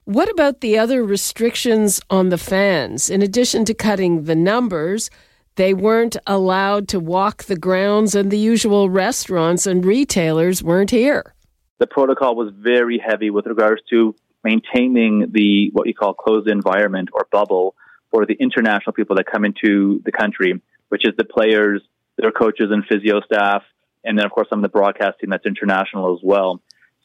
What 0.06 0.30
about 0.30 0.60
the 0.60 0.78
other 0.78 1.02
restrictions 1.02 2.00
on 2.10 2.28
the 2.28 2.38
fans? 2.38 3.10
In 3.10 3.22
addition 3.22 3.64
to 3.64 3.74
cutting 3.74 4.22
the 4.22 4.36
numbers, 4.36 5.10
they 5.56 5.74
weren't 5.74 6.16
allowed 6.28 6.86
to 6.90 7.00
walk 7.00 7.42
the 7.42 7.56
grounds, 7.56 8.14
and 8.14 8.30
the 8.30 8.38
usual 8.38 8.88
restaurants 8.88 9.66
and 9.66 9.84
retailers 9.84 10.62
weren't 10.62 10.92
here. 10.92 11.34
The 11.78 11.88
protocol 11.88 12.36
was 12.36 12.52
very 12.56 13.02
heavy 13.04 13.30
with 13.30 13.46
regards 13.46 13.82
to 13.90 14.14
maintaining 14.44 15.32
the 15.32 15.70
what 15.72 15.88
you 15.88 15.94
call 15.94 16.14
closed 16.14 16.48
environment 16.48 17.08
or 17.12 17.26
bubble 17.32 17.74
for 18.12 18.24
the 18.26 18.34
international 18.34 18.92
people 18.92 19.16
that 19.16 19.26
come 19.26 19.44
into 19.44 20.00
the 20.04 20.12
country, 20.12 20.62
which 20.88 21.04
is 21.04 21.16
the 21.18 21.24
players, 21.24 21.82
their 22.16 22.30
coaches 22.30 22.68
and 22.70 22.84
physio 22.86 23.22
staff, 23.22 23.64
and 24.04 24.16
then 24.16 24.24
of 24.24 24.30
course 24.30 24.46
some 24.48 24.60
of 24.60 24.62
the 24.62 24.68
broadcasting 24.68 25.30
that's 25.30 25.46
international 25.46 26.14
as 26.14 26.20
well. 26.22 26.62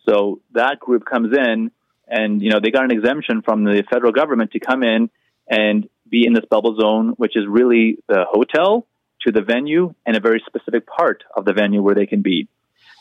So 0.08 0.42
that 0.54 0.80
group 0.80 1.04
comes 1.04 1.36
in, 1.36 1.72
and 2.12 2.42
you 2.42 2.52
know 2.52 2.60
they 2.62 2.70
got 2.70 2.84
an 2.84 2.92
exemption 2.92 3.42
from 3.42 3.64
the 3.64 3.84
federal 3.92 4.12
government 4.12 4.52
to 4.52 4.60
come 4.60 4.84
in 4.84 5.10
and 5.48 5.90
be 6.08 6.26
in 6.28 6.34
this 6.34 6.46
bubble 6.50 6.78
zone, 6.80 7.14
which 7.18 7.36
is 7.36 7.46
really 7.48 7.98
the 8.08 8.26
hotel 8.30 8.86
to 9.26 9.32
the 9.32 9.42
venue 9.42 9.94
and 10.06 10.16
a 10.18 10.20
very 10.20 10.44
specific 10.46 10.86
part 10.86 11.24
of 11.36 11.46
the 11.46 11.54
venue 11.54 11.82
where 11.82 11.96
they 11.96 12.06
can 12.06 12.22
be. 12.22 12.48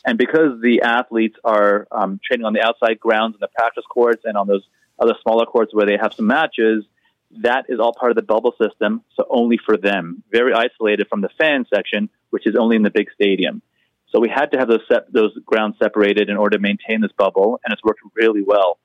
And 0.05 0.17
because 0.17 0.61
the 0.63 0.83
athletes 0.83 1.37
are 1.45 1.87
um, 1.91 2.21
training 2.25 2.47
on 2.47 2.53
the 2.53 2.63
outside 2.63 3.01
grounds 3.01 3.35
and 3.35 3.43
the 3.43 3.49
practice 3.55 3.85
courts 3.91 4.23
and 4.25 4.37
on 4.37 4.47
those 4.47 4.67
other 4.99 5.15
smaller 5.23 5.45
courts 5.45 5.75
where 5.75 5.87
they 5.87 5.99
have 6.01 6.15
some 6.15 6.27
matches, 6.27 6.85
that 7.43 7.67
is 7.69 7.79
all 7.79 7.93
part 7.93 8.11
of 8.11 8.17
the 8.17 8.23
bubble 8.23 8.55
system, 8.61 9.03
so 9.17 9.25
only 9.29 9.59
for 9.65 9.77
them, 9.77 10.23
very 10.31 10.53
isolated 10.53 11.07
from 11.09 11.21
the 11.21 11.29
fan 11.39 11.65
section, 11.73 12.09
which 12.31 12.47
is 12.47 12.57
only 12.57 12.77
in 12.77 12.83
the 12.83 12.91
big 12.91 13.09
stadium. 13.15 13.63
So 14.09 14.21
we 14.21 14.29
had 14.29 14.47
to 14.53 14.59
have 14.59 14.69
those 14.69 14.81
set, 14.91 15.13
those 15.13 15.37
grounds 15.47 15.77
separated 15.81 16.29
in 16.29 16.37
order 16.37 16.57
to 16.57 16.63
maintain 16.63 17.01
this 17.01 17.13
bubble, 17.17 17.61
and 17.65 17.73
it's 17.73 17.83
worked 17.85 18.01
really 18.15 18.43
well. 18.43 18.79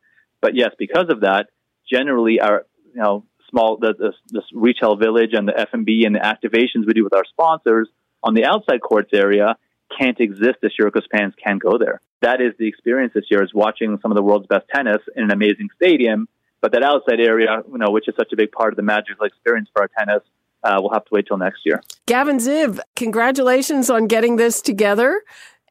But 0.45 0.55
yes, 0.55 0.75
because 0.77 1.07
of 1.09 1.21
that, 1.21 1.47
generally 1.91 2.39
our 2.39 2.67
you 2.93 3.01
know 3.01 3.25
small 3.49 3.77
the, 3.77 3.95
this, 3.97 4.13
this 4.29 4.43
retail 4.53 4.95
village 4.95 5.31
and 5.33 5.47
the 5.47 5.59
F 5.59 5.69
and 5.73 5.87
B 5.87 6.03
and 6.05 6.13
the 6.13 6.19
activations 6.19 6.85
we 6.85 6.93
do 6.93 7.03
with 7.03 7.15
our 7.15 7.25
sponsors 7.25 7.89
on 8.21 8.35
the 8.35 8.45
outside 8.45 8.79
courts 8.79 9.09
area 9.11 9.57
can't 9.99 10.19
exist 10.19 10.57
this 10.61 10.73
year 10.77 10.91
because 10.91 11.07
fans 11.11 11.33
can't 11.43 11.59
go 11.59 11.79
there. 11.79 11.99
That 12.21 12.41
is 12.41 12.53
the 12.59 12.67
experience 12.67 13.13
this 13.15 13.25
year 13.31 13.41
is 13.41 13.55
watching 13.55 13.97
some 14.03 14.11
of 14.11 14.15
the 14.15 14.21
world's 14.21 14.45
best 14.45 14.65
tennis 14.71 15.01
in 15.15 15.23
an 15.23 15.31
amazing 15.31 15.69
stadium. 15.75 16.27
But 16.61 16.73
that 16.73 16.83
outside 16.83 17.19
area, 17.19 17.63
you 17.67 17.79
know, 17.79 17.89
which 17.89 18.07
is 18.07 18.13
such 18.15 18.31
a 18.31 18.35
big 18.35 18.51
part 18.51 18.71
of 18.71 18.77
the 18.77 18.83
magical 18.83 19.25
experience 19.25 19.67
for 19.73 19.81
our 19.81 19.89
tennis, 19.97 20.21
uh, 20.63 20.77
we'll 20.79 20.93
have 20.93 21.05
to 21.05 21.09
wait 21.11 21.25
till 21.25 21.39
next 21.39 21.61
year. 21.65 21.81
Gavin 22.05 22.37
Ziv, 22.37 22.79
congratulations 22.95 23.89
on 23.89 24.05
getting 24.05 24.35
this 24.35 24.61
together. 24.61 25.23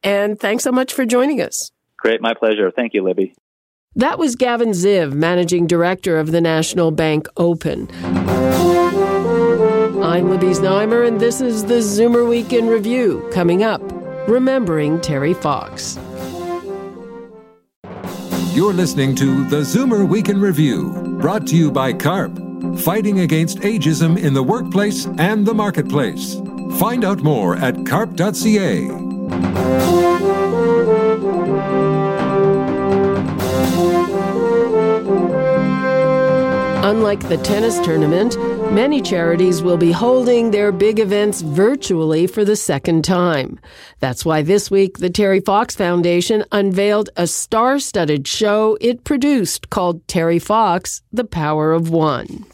And 0.02 0.40
thanks 0.40 0.64
so 0.64 0.72
much 0.72 0.92
for 0.92 1.06
joining 1.06 1.40
us. 1.40 1.70
Great. 1.96 2.20
My 2.20 2.34
pleasure. 2.34 2.72
Thank 2.74 2.92
you, 2.92 3.04
Libby. 3.04 3.36
That 3.96 4.18
was 4.18 4.34
Gavin 4.34 4.70
Ziv, 4.70 5.12
Managing 5.12 5.68
Director 5.68 6.18
of 6.18 6.32
the 6.32 6.40
National 6.40 6.90
Bank 6.90 7.28
Open. 7.36 7.88
I'm 10.02 10.30
Libby 10.30 10.48
Znaimer, 10.48 11.06
and 11.06 11.20
this 11.20 11.40
is 11.40 11.64
the 11.64 11.74
Zoomer 11.74 12.28
Week 12.28 12.52
in 12.52 12.66
Review. 12.66 13.30
Coming 13.32 13.62
up, 13.62 13.80
remembering 14.28 15.00
Terry 15.00 15.32
Fox. 15.32 15.96
You're 18.52 18.72
listening 18.72 19.14
to 19.14 19.44
the 19.44 19.60
Zoomer 19.60 20.08
Week 20.08 20.28
in 20.28 20.40
Review, 20.40 21.18
brought 21.20 21.46
to 21.46 21.56
you 21.56 21.70
by 21.70 21.92
CARP, 21.92 22.80
fighting 22.80 23.20
against 23.20 23.58
ageism 23.58 24.20
in 24.20 24.34
the 24.34 24.42
workplace 24.42 25.06
and 25.18 25.46
the 25.46 25.54
marketplace. 25.54 26.34
Find 26.80 27.04
out 27.04 27.22
more 27.22 27.54
at 27.54 27.86
carp.ca. 27.86 30.03
Unlike 36.84 37.30
the 37.30 37.38
tennis 37.38 37.80
tournament, 37.80 38.36
many 38.70 39.00
charities 39.00 39.62
will 39.62 39.78
be 39.78 39.90
holding 39.90 40.50
their 40.50 40.70
big 40.70 41.00
events 41.00 41.40
virtually 41.40 42.26
for 42.26 42.44
the 42.44 42.56
second 42.56 43.06
time. 43.06 43.58
That's 44.00 44.22
why 44.22 44.42
this 44.42 44.70
week 44.70 44.98
the 44.98 45.08
Terry 45.08 45.40
Fox 45.40 45.74
Foundation 45.74 46.44
unveiled 46.52 47.08
a 47.16 47.26
star 47.26 47.78
studded 47.78 48.28
show 48.28 48.76
it 48.82 49.02
produced 49.02 49.70
called 49.70 50.06
Terry 50.08 50.38
Fox 50.38 51.00
The 51.10 51.24
Power 51.24 51.72
of 51.72 51.88
One. 51.88 52.44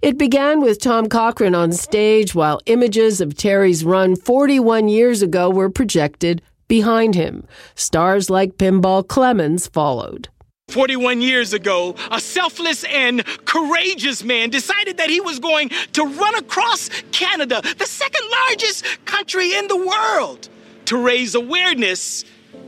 It 0.00 0.16
began 0.16 0.60
with 0.60 0.80
Tom 0.80 1.08
Cochrane 1.08 1.56
on 1.56 1.72
stage 1.72 2.36
while 2.36 2.60
images 2.66 3.20
of 3.20 3.36
Terry's 3.36 3.84
run 3.84 4.14
41 4.14 4.90
years 4.90 5.22
ago 5.22 5.50
were 5.50 5.68
projected 5.68 6.40
behind 6.68 7.16
him. 7.16 7.48
Stars 7.74 8.30
like 8.30 8.58
Pinball 8.58 9.04
Clemons 9.04 9.68
followed. 9.68 10.28
41 10.72 11.20
years 11.20 11.52
ago, 11.52 11.94
a 12.10 12.18
selfless 12.18 12.84
and 12.84 13.24
courageous 13.44 14.24
man 14.24 14.50
decided 14.50 14.96
that 14.96 15.10
he 15.10 15.20
was 15.20 15.38
going 15.38 15.68
to 15.92 16.02
run 16.04 16.34
across 16.36 16.88
Canada, 17.12 17.60
the 17.78 17.86
second 17.86 18.24
largest 18.48 18.84
country 19.04 19.54
in 19.54 19.68
the 19.68 19.76
world, 19.76 20.48
to 20.86 20.96
raise 20.96 21.34
awareness 21.34 22.24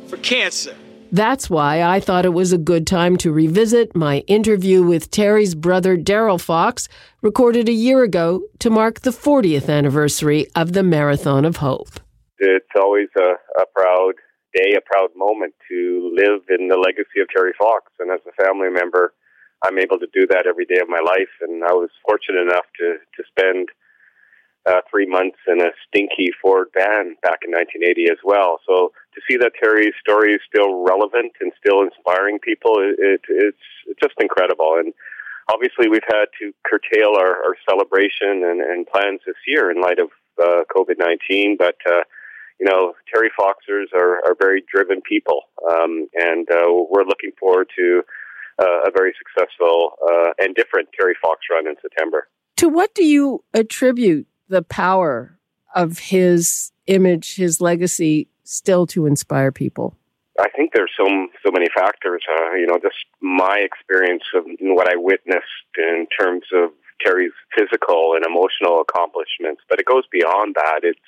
for 0.08 0.18
cancer. 0.18 0.76
That's 1.12 1.48
why 1.48 1.82
I 1.82 2.00
thought 2.00 2.24
it 2.24 2.34
was 2.34 2.52
a 2.52 2.58
good 2.58 2.86
time 2.86 3.16
to 3.18 3.32
revisit 3.32 3.94
my 3.94 4.18
interview 4.26 4.82
with 4.82 5.10
Terry's 5.10 5.54
brother 5.54 5.96
Darryl 5.96 6.40
Fox, 6.40 6.88
recorded 7.22 7.68
a 7.68 7.72
year 7.72 8.02
ago 8.02 8.42
to 8.58 8.68
mark 8.68 9.00
the 9.00 9.10
40th 9.10 9.68
anniversary 9.68 10.48
of 10.56 10.72
the 10.72 10.82
Marathon 10.82 11.44
of 11.44 11.58
Hope. 11.58 12.00
It's 12.40 12.66
always 12.76 13.08
a, 13.16 13.34
a 13.60 13.66
proud 13.74 14.14
day, 14.54 14.74
a 14.76 14.80
proud 14.80 15.10
moment 15.16 15.54
to 15.68 16.10
live 16.14 16.42
in 16.48 16.68
the 16.68 16.78
legacy 16.78 17.20
of 17.20 17.28
Terry 17.34 17.52
Fox. 17.58 17.90
And 17.98 18.10
as 18.10 18.20
a 18.26 18.42
family 18.42 18.70
member, 18.70 19.12
I'm 19.64 19.78
able 19.78 19.98
to 19.98 20.08
do 20.12 20.26
that 20.28 20.46
every 20.46 20.66
day 20.66 20.80
of 20.80 20.88
my 20.88 21.00
life. 21.00 21.32
And 21.40 21.64
I 21.64 21.72
was 21.72 21.90
fortunate 22.06 22.42
enough 22.42 22.66
to, 22.78 22.98
to 23.00 23.22
spend 23.28 23.68
uh, 24.66 24.80
three 24.90 25.06
months 25.06 25.38
in 25.46 25.60
a 25.60 25.70
stinky 25.86 26.30
Ford 26.40 26.68
van 26.74 27.16
back 27.22 27.44
in 27.44 27.52
1980 27.52 28.10
as 28.10 28.20
well. 28.24 28.60
So 28.66 28.92
to 29.14 29.20
see 29.28 29.36
that 29.36 29.52
Terry's 29.60 29.94
story 30.00 30.34
is 30.34 30.40
still 30.48 30.84
relevant 30.84 31.32
and 31.40 31.52
still 31.60 31.82
inspiring 31.82 32.38
people, 32.38 32.76
it, 32.80 32.96
it, 32.98 33.20
it's, 33.28 33.66
it's 33.86 34.00
just 34.00 34.16
incredible. 34.20 34.76
And 34.78 34.92
obviously, 35.52 35.88
we've 35.88 36.08
had 36.08 36.32
to 36.40 36.52
curtail 36.64 37.16
our, 37.18 37.44
our 37.44 37.56
celebration 37.68 38.44
and, 38.44 38.60
and 38.60 38.86
plans 38.86 39.20
this 39.26 39.40
year 39.46 39.70
in 39.70 39.80
light 39.80 39.98
of 39.98 40.08
uh, 40.40 40.64
COVID 40.74 40.96
19. 40.98 41.56
But 41.58 41.76
uh, 41.86 42.04
you 42.64 42.70
know, 42.70 42.94
Terry 43.12 43.30
Foxers 43.38 43.86
are, 43.94 44.16
are 44.26 44.34
very 44.40 44.64
driven 44.72 45.02
people, 45.02 45.42
um, 45.70 46.08
and 46.14 46.48
uh, 46.50 46.64
we're 46.88 47.04
looking 47.04 47.32
forward 47.38 47.68
to 47.76 48.02
uh, 48.58 48.86
a 48.86 48.90
very 48.90 49.12
successful 49.18 49.92
uh, 50.10 50.30
and 50.38 50.54
different 50.54 50.88
Terry 50.98 51.14
Fox 51.20 51.40
run 51.50 51.66
in 51.66 51.74
September. 51.82 52.28
To 52.56 52.68
what 52.68 52.94
do 52.94 53.04
you 53.04 53.44
attribute 53.52 54.26
the 54.48 54.62
power 54.62 55.38
of 55.74 55.98
his 55.98 56.72
image, 56.86 57.36
his 57.36 57.60
legacy, 57.60 58.28
still 58.44 58.86
to 58.86 59.06
inspire 59.06 59.52
people? 59.52 59.96
I 60.40 60.48
think 60.56 60.72
there's 60.72 60.92
so 60.96 61.04
so 61.44 61.52
many 61.52 61.66
factors. 61.76 62.22
Uh, 62.30 62.54
you 62.54 62.66
know, 62.66 62.78
just 62.80 62.96
my 63.20 63.58
experience 63.58 64.22
of 64.34 64.44
what 64.60 64.88
I 64.88 64.96
witnessed 64.96 65.68
in 65.76 66.06
terms 66.18 66.44
of 66.54 66.70
Terry's 67.04 67.32
physical 67.56 68.14
and 68.14 68.24
emotional 68.24 68.80
accomplishments, 68.80 69.62
but 69.68 69.78
it 69.80 69.86
goes 69.86 70.04
beyond 70.10 70.54
that. 70.54 70.80
It's 70.82 70.98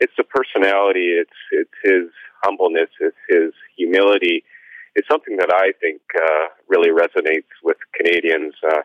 it's 0.00 0.12
the 0.16 0.24
personality, 0.24 1.14
it's 1.20 1.40
it's 1.52 1.78
his 1.82 2.10
humbleness, 2.42 2.90
it's 3.00 3.16
his 3.28 3.52
humility. 3.76 4.44
It's 4.94 5.08
something 5.08 5.36
that 5.38 5.50
I 5.52 5.72
think 5.80 6.02
uh, 6.14 6.46
really 6.68 6.90
resonates 6.90 7.50
with 7.62 7.76
Canadians. 7.94 8.54
Uh, 8.62 8.82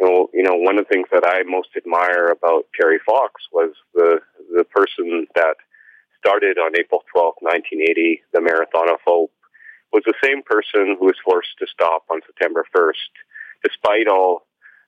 you 0.00 0.06
know, 0.06 0.28
you 0.32 0.42
know, 0.42 0.56
one 0.56 0.78
of 0.78 0.86
the 0.86 0.92
things 0.92 1.08
that 1.12 1.24
I 1.26 1.42
most 1.44 1.68
admire 1.76 2.28
about 2.28 2.66
Terry 2.78 2.98
Fox 3.06 3.34
was 3.52 3.72
the 3.94 4.20
the 4.54 4.64
person 4.64 5.26
that 5.34 5.56
started 6.18 6.58
on 6.58 6.76
April 6.78 7.02
twelfth, 7.12 7.38
1980, 7.40 8.22
the 8.32 8.40
Marathon 8.40 8.90
of 8.90 9.00
Hope, 9.04 9.32
was 9.92 10.02
the 10.06 10.14
same 10.22 10.42
person 10.42 10.96
who 10.98 11.06
was 11.06 11.16
forced 11.24 11.56
to 11.58 11.66
stop 11.66 12.04
on 12.10 12.20
September 12.26 12.64
1st, 12.76 13.12
despite 13.64 14.06
all 14.06 14.46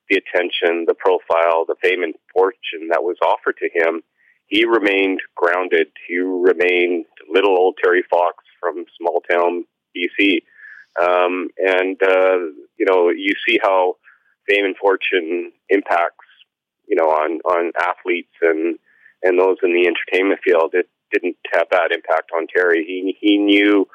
the 0.08 0.20
attention, 0.20 0.84
the 0.86 0.94
profile, 0.94 1.64
the 1.66 1.76
fame 1.82 2.02
and 2.02 2.14
fortune 2.34 2.88
that 2.90 3.02
was 3.02 3.16
offered 3.24 3.56
to 3.58 3.68
him 3.72 4.02
he 4.52 4.66
remained 4.66 5.20
grounded. 5.34 5.86
He 6.06 6.18
remained 6.18 7.06
little 7.32 7.56
old 7.56 7.78
Terry 7.82 8.04
Fox 8.10 8.44
from 8.60 8.84
small 8.98 9.22
town 9.30 9.64
BC. 9.96 10.42
Um, 11.00 11.48
and, 11.56 11.96
uh, 12.02 12.36
you 12.76 12.84
know, 12.84 13.08
you 13.08 13.32
see 13.48 13.58
how 13.62 13.96
fame 14.46 14.66
and 14.66 14.76
fortune 14.76 15.52
impacts, 15.70 16.26
you 16.86 16.96
know, 16.96 17.08
on, 17.08 17.40
on 17.46 17.72
athletes 17.80 18.34
and, 18.42 18.78
and 19.22 19.40
those 19.40 19.56
in 19.62 19.72
the 19.72 19.88
entertainment 19.88 20.40
field. 20.44 20.74
It 20.74 20.90
didn't 21.10 21.36
have 21.54 21.68
that 21.70 21.90
impact 21.90 22.30
on 22.36 22.46
Terry. 22.54 22.84
He, 22.86 23.16
he 23.18 23.38
knew 23.38 23.86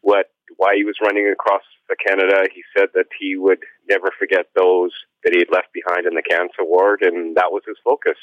what, 0.00 0.30
why 0.56 0.76
he 0.76 0.84
was 0.84 0.96
running 1.04 1.28
across 1.30 1.62
Canada. 2.06 2.44
He 2.54 2.62
said 2.74 2.88
that 2.94 3.12
he 3.18 3.36
would 3.36 3.58
never 3.86 4.08
forget 4.18 4.46
those 4.56 4.92
that 5.24 5.34
he 5.34 5.40
had 5.40 5.52
left 5.52 5.68
behind 5.74 6.06
in 6.06 6.14
the 6.14 6.22
cancer 6.22 6.62
ward, 6.64 7.02
and 7.02 7.36
that 7.36 7.52
was 7.52 7.62
his 7.66 7.76
focus. 7.84 8.16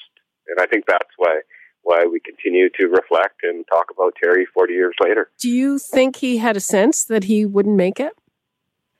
And 0.47 0.57
I 0.59 0.65
think 0.65 0.85
that's 0.87 1.13
why 1.17 1.41
why 1.87 2.05
we 2.05 2.19
continue 2.19 2.69
to 2.77 2.87
reflect 2.87 3.43
and 3.43 3.65
talk 3.71 3.85
about 3.95 4.13
Terry 4.21 4.45
40 4.53 4.73
years 4.73 4.95
later. 5.01 5.29
Do 5.39 5.49
you 5.49 5.79
think 5.79 6.17
he 6.17 6.37
had 6.37 6.57
a 6.57 6.59
sense 6.59 7.05
that 7.05 7.23
he 7.23 7.45
wouldn't 7.45 7.77
make 7.77 7.97
it? 7.97 8.11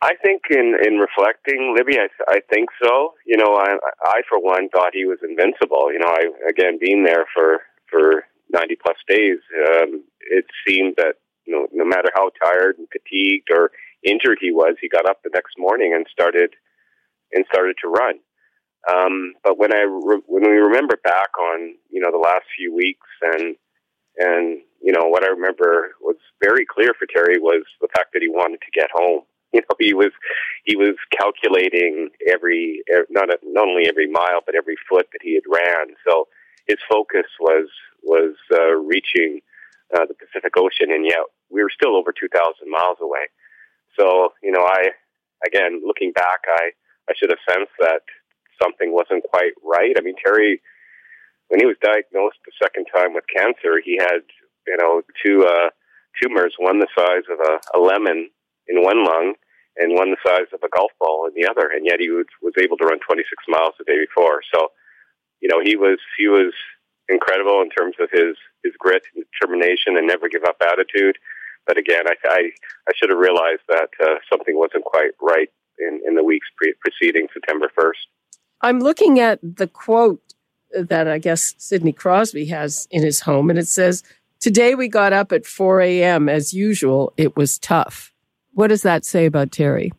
I 0.01 0.13
think 0.23 0.43
in, 0.49 0.77
in 0.87 0.95
reflecting, 0.95 1.75
Libby, 1.75 1.99
I, 1.99 2.07
I 2.29 2.39
think 2.49 2.69
so. 2.81 3.13
You 3.25 3.35
know, 3.35 3.55
I, 3.55 3.75
I, 4.05 4.21
for 4.29 4.39
one, 4.39 4.69
thought 4.69 4.91
he 4.93 5.03
was 5.03 5.19
invincible. 5.21 5.91
You 5.91 5.99
know, 5.99 6.07
I, 6.07 6.49
again, 6.49 6.79
being 6.79 7.03
there 7.03 7.25
for, 7.35 7.59
for 7.91 8.23
90 8.53 8.77
plus 8.81 8.97
days, 9.09 9.39
um, 9.69 10.03
it 10.21 10.45
seemed 10.65 10.93
that, 10.95 11.15
you 11.45 11.53
know, 11.53 11.67
no 11.73 11.83
matter 11.83 12.09
how 12.15 12.31
tired 12.41 12.77
and 12.77 12.87
fatigued 12.87 13.49
or 13.51 13.71
injured 14.03 14.37
he 14.39 14.51
was, 14.51 14.75
he 14.79 14.87
got 14.87 15.09
up 15.09 15.23
the 15.23 15.31
next 15.33 15.55
morning 15.57 15.93
and 15.93 16.05
started, 16.09 16.51
and 17.33 17.43
started 17.51 17.75
to 17.81 17.89
run. 17.89 18.19
Um, 18.87 19.33
but 19.43 19.57
when 19.57 19.73
I 19.73 19.81
re- 19.81 20.23
when 20.27 20.43
we 20.43 20.57
remember 20.57 20.97
back 21.03 21.29
on 21.39 21.75
you 21.89 22.01
know 22.01 22.11
the 22.11 22.17
last 22.17 22.45
few 22.55 22.73
weeks 22.73 23.07
and 23.21 23.55
and 24.17 24.61
you 24.81 24.93
know 24.93 25.05
what 25.07 25.23
I 25.23 25.27
remember 25.27 25.91
was 26.01 26.15
very 26.41 26.65
clear 26.65 26.93
for 26.97 27.05
Terry 27.05 27.39
was 27.39 27.63
the 27.81 27.89
fact 27.95 28.13
that 28.13 28.21
he 28.21 28.29
wanted 28.29 28.61
to 28.61 28.79
get 28.79 28.89
home. 28.93 29.21
You 29.53 29.61
know 29.61 29.75
he 29.79 29.93
was 29.93 30.11
he 30.65 30.75
was 30.75 30.95
calculating 31.17 32.09
every 32.29 32.83
not 33.09 33.29
not 33.43 33.65
only 33.67 33.87
every 33.87 34.11
mile 34.11 34.41
but 34.45 34.55
every 34.55 34.75
foot 34.89 35.07
that 35.13 35.21
he 35.23 35.35
had 35.35 35.47
ran. 35.47 35.95
So 36.05 36.27
his 36.67 36.77
focus 36.91 37.25
was 37.39 37.69
was 38.03 38.35
uh, 38.51 38.75
reaching 38.75 39.39
uh, 39.95 40.05
the 40.05 40.15
Pacific 40.15 40.51
Ocean, 40.57 40.91
and 40.91 41.05
yet 41.05 41.23
we 41.49 41.63
were 41.63 41.71
still 41.73 41.95
over 41.95 42.11
two 42.11 42.27
thousand 42.27 42.69
miles 42.69 42.97
away. 43.01 43.31
So 43.97 44.33
you 44.43 44.51
know 44.51 44.67
I 44.67 44.91
again 45.47 45.81
looking 45.87 46.11
back 46.11 46.43
I 46.45 46.71
I 47.09 47.13
should 47.15 47.29
have 47.29 47.39
sensed 47.47 47.71
that 47.79 48.03
something 48.61 48.93
wasn't 48.93 49.23
quite 49.29 49.53
right. 49.63 49.95
I 49.97 50.01
mean, 50.01 50.15
Terry, 50.23 50.61
when 51.49 51.59
he 51.59 51.65
was 51.65 51.77
diagnosed 51.81 52.37
the 52.45 52.51
second 52.61 52.85
time 52.93 53.13
with 53.13 53.23
cancer, 53.33 53.81
he 53.83 53.97
had, 53.99 54.21
you 54.67 54.77
know, 54.77 55.01
two 55.23 55.45
uh, 55.45 55.69
tumors, 56.21 56.55
one 56.59 56.79
the 56.79 56.91
size 56.97 57.23
of 57.31 57.39
a, 57.39 57.77
a 57.77 57.79
lemon 57.79 58.29
in 58.67 58.83
one 58.83 59.03
lung 59.03 59.33
and 59.77 59.93
one 59.95 60.11
the 60.11 60.23
size 60.25 60.49
of 60.53 60.59
a 60.63 60.69
golf 60.75 60.91
ball 60.99 61.27
in 61.27 61.33
the 61.39 61.47
other, 61.47 61.69
and 61.69 61.85
yet 61.85 61.99
he 61.99 62.09
was, 62.09 62.25
was 62.41 62.53
able 62.59 62.77
to 62.77 62.85
run 62.85 62.99
26 62.99 63.23
miles 63.47 63.75
the 63.77 63.85
day 63.85 63.99
before. 64.01 64.41
So, 64.53 64.69
you 65.39 65.47
know, 65.47 65.61
he 65.63 65.75
was 65.75 65.99
he 66.17 66.27
was 66.27 66.53
incredible 67.09 67.61
in 67.61 67.69
terms 67.69 67.95
of 68.01 68.09
his 68.11 68.35
his 68.63 68.73
grit 68.79 69.03
and 69.15 69.23
determination 69.31 69.95
and 69.95 70.07
never 70.07 70.27
give 70.27 70.43
up 70.43 70.57
attitude. 70.61 71.17
But 71.67 71.77
again, 71.77 72.03
I 72.07 72.15
I, 72.27 72.41
I 72.89 72.91
should 72.97 73.09
have 73.09 73.19
realized 73.19 73.63
that 73.69 73.89
uh, 74.01 74.17
something 74.31 74.57
wasn't 74.57 74.83
quite 74.83 75.11
right 75.21 75.49
in, 75.79 76.01
in 76.07 76.15
the 76.15 76.23
weeks 76.23 76.47
pre- 76.57 76.73
preceding 76.81 77.27
September 77.33 77.69
1st. 77.77 78.05
I'm 78.61 78.79
looking 78.79 79.19
at 79.19 79.39
the 79.41 79.67
quote 79.67 80.21
that 80.73 81.07
I 81.07 81.17
guess 81.17 81.53
Sidney 81.57 81.93
Crosby 81.93 82.45
has 82.45 82.87
in 82.91 83.03
his 83.03 83.21
home, 83.21 83.49
and 83.49 83.59
it 83.59 83.67
says, 83.67 84.03
Today 84.39 84.75
we 84.75 84.87
got 84.87 85.13
up 85.13 85.31
at 85.31 85.45
4 85.45 85.81
a.m. 85.81 86.29
As 86.29 86.53
usual, 86.53 87.13
it 87.17 87.35
was 87.35 87.57
tough. 87.57 88.13
What 88.53 88.67
does 88.67 88.83
that 88.83 89.05
say 89.05 89.25
about 89.25 89.51
Terry? 89.51 89.91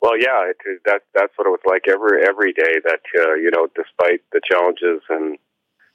Well, 0.00 0.18
yeah, 0.18 0.50
it, 0.50 0.56
that 0.84 1.02
that's 1.14 1.32
what 1.36 1.46
it 1.46 1.50
was 1.50 1.60
like 1.66 1.88
every 1.88 2.24
every 2.24 2.52
day. 2.52 2.80
That 2.84 3.00
uh, 3.18 3.34
you 3.34 3.50
know, 3.50 3.66
despite 3.74 4.20
the 4.32 4.40
challenges 4.44 5.02
and 5.08 5.38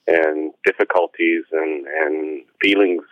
and 0.07 0.53
difficulties 0.65 1.43
and 1.51 1.85
and 1.87 2.43
feelings 2.61 3.03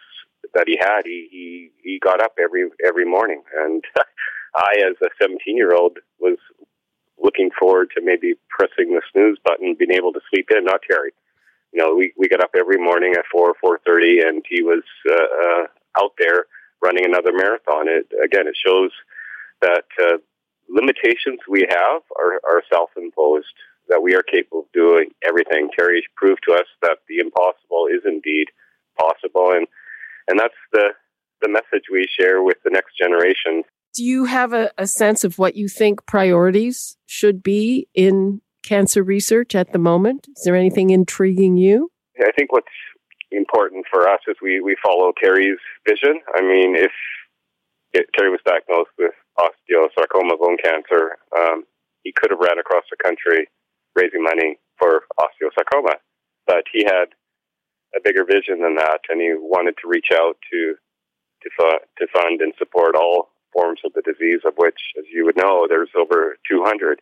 that 0.53 0.65
he 0.67 0.77
had, 0.77 1.03
he 1.05 1.27
he, 1.31 1.71
he 1.83 1.99
got 1.99 2.21
up 2.21 2.33
every 2.41 2.69
every 2.85 3.05
morning. 3.05 3.41
And 3.63 3.83
I, 4.55 4.83
as 4.85 4.95
a 5.01 5.09
17 5.21 5.55
year 5.55 5.73
old, 5.73 5.97
was 6.19 6.37
looking 7.21 7.49
forward 7.57 7.89
to 7.95 8.01
maybe 8.03 8.33
pressing 8.49 8.93
the 8.93 9.01
snooze 9.11 9.37
button, 9.43 9.75
being 9.77 9.91
able 9.91 10.13
to 10.13 10.21
sleep 10.29 10.47
in. 10.55 10.65
Not 10.65 10.81
Terry. 10.89 11.11
You 11.71 11.79
know, 11.81 11.95
we 11.95 12.13
we 12.17 12.27
got 12.27 12.43
up 12.43 12.51
every 12.57 12.77
morning 12.77 13.13
at 13.17 13.25
four 13.31 13.53
four 13.61 13.79
thirty, 13.85 14.19
and 14.19 14.43
he 14.49 14.61
was 14.61 14.83
uh, 15.09 15.13
uh, 15.13 15.63
out 16.03 16.13
there 16.19 16.45
running 16.81 17.05
another 17.05 17.31
marathon. 17.33 17.87
It 17.87 18.07
again, 18.23 18.47
it 18.47 18.57
shows 18.65 18.91
that 19.61 19.85
uh, 20.03 20.17
limitations 20.67 21.39
we 21.47 21.65
have 21.69 22.01
are, 22.17 22.41
are 22.49 22.63
self-imposed. 22.71 23.55
That 23.89 24.01
we 24.01 24.15
are 24.15 24.23
capable 24.23 24.61
of 24.61 24.71
doing 24.73 25.11
everything. 25.23 25.69
Terry 25.77 26.03
proved 26.15 26.43
to 26.47 26.53
us 26.55 26.67
that 26.81 26.99
the 27.09 27.19
impossible 27.19 27.87
is 27.91 28.01
indeed 28.05 28.47
possible, 28.97 29.51
and 29.51 29.67
and 30.27 30.39
that's 30.39 30.53
the 30.71 30.89
the 31.41 31.49
message 31.49 31.85
we 31.91 32.07
share 32.19 32.43
with 32.43 32.57
the 32.63 32.69
next 32.69 32.97
generation. 32.97 33.63
Do 33.93 34.03
you 34.03 34.25
have 34.25 34.53
a, 34.53 34.71
a 34.77 34.87
sense 34.87 35.23
of 35.23 35.37
what 35.37 35.55
you 35.55 35.67
think 35.67 36.05
priorities 36.05 36.97
should 37.05 37.43
be 37.43 37.87
in 37.93 38.41
cancer 38.63 39.03
research 39.03 39.55
at 39.55 39.73
the 39.73 39.79
moment? 39.79 40.27
Is 40.35 40.43
there 40.43 40.55
anything 40.55 40.91
intriguing 40.91 41.57
you? 41.57 41.91
I 42.19 42.31
think 42.31 42.53
what's 42.53 42.67
important 43.31 43.85
for 43.91 44.07
us 44.07 44.19
is 44.27 44.35
we, 44.41 44.61
we 44.61 44.75
follow 44.83 45.11
Terry's 45.21 45.59
vision. 45.87 46.21
I 46.35 46.41
mean, 46.41 46.75
if 46.75 46.91
it, 47.93 48.05
Terry 48.17 48.29
was 48.29 48.39
diagnosed 48.45 48.91
with 48.97 49.11
osteosarcoma 49.37 50.39
bone 50.39 50.57
cancer, 50.63 51.17
um, 51.37 51.63
he 52.03 52.13
could 52.15 52.31
have 52.31 52.39
ran 52.39 52.59
across 52.59 52.83
the 52.89 52.97
country 53.03 53.47
raising 53.95 54.23
money 54.23 54.57
for 54.77 55.03
osteosarcoma, 55.19 55.95
but 56.47 56.63
he 56.71 56.83
had 56.85 57.11
a 57.95 57.99
bigger 58.03 58.23
vision 58.23 58.61
than 58.61 58.75
that, 58.75 58.99
and 59.09 59.19
he 59.19 59.33
wanted 59.35 59.75
to 59.81 59.87
reach 59.87 60.07
out 60.13 60.37
to 60.51 60.75
to, 61.43 61.49
fu- 61.57 61.85
to 61.97 62.07
fund 62.13 62.39
and 62.39 62.53
support 62.59 62.95
all 62.95 63.29
forms 63.53 63.79
of 63.85 63.93
the 63.93 64.01
disease, 64.01 64.41
of 64.45 64.53
which, 64.57 64.79
as 64.97 65.05
you 65.11 65.25
would 65.25 65.37
know, 65.37 65.67
there's 65.67 65.91
over 65.95 66.37
200. 66.49 67.01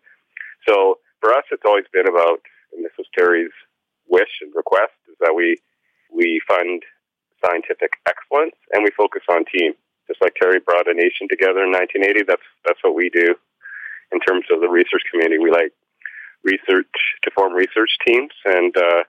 So 0.68 1.00
for 1.22 1.32
us, 1.34 1.44
it's 1.51 1.63
always 1.65 1.86
been 1.94 2.08
about, 2.08 2.41
and 2.74 2.84
this 2.84 2.94
was 2.98 3.08
Terry's 3.18 3.53
wish 4.08 4.41
and 4.41 4.51
request, 4.56 4.94
is 5.08 5.15
that 5.20 5.34
we 5.36 5.58
we 6.12 6.41
fund 6.48 6.82
scientific 7.46 7.94
excellence 8.08 8.58
and 8.74 8.84
we 8.84 8.91
focus 8.98 9.22
on 9.29 9.46
team. 9.46 9.74
Just 10.08 10.22
like 10.22 10.34
Terry 10.36 10.60
brought 10.60 10.89
a 10.89 10.94
nation 10.94 11.29
together 11.29 11.62
in 11.62 11.72
1980, 11.72 12.25
that's 12.27 12.50
that's 12.65 12.82
what 12.84 12.96
we 12.96 13.10
do 13.10 13.36
in 14.12 14.20
terms 14.20 14.46
of 14.51 14.60
the 14.60 14.70
research 14.70 15.06
community. 15.12 15.38
We 15.38 15.51
like 15.51 15.72
research 16.44 16.89
to 17.24 17.32
form 17.32 17.53
research 17.53 17.94
teams, 18.06 18.34
and 18.46 18.75
uh, 18.75 19.03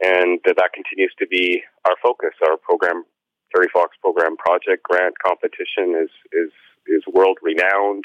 and 0.00 0.40
that 0.44 0.72
continues 0.72 1.12
to 1.18 1.26
be 1.26 1.62
our 1.84 1.96
focus. 2.02 2.32
Our 2.42 2.56
program, 2.56 3.04
Terry 3.54 3.68
Fox 3.72 3.96
Program 4.00 4.36
Project 4.36 4.82
Grant 4.82 5.14
Competition, 5.18 5.94
is 5.96 6.10
is 6.32 6.52
is 6.86 7.02
world 7.12 7.38
renowned, 7.42 8.04